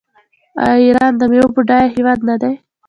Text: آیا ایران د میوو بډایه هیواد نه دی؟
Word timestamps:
آیا 0.63 0.75
ایران 0.85 1.13
د 1.17 1.21
میوو 1.31 1.53
بډایه 1.55 1.93
هیواد 1.95 2.19
نه 2.29 2.35
دی؟ 2.41 2.53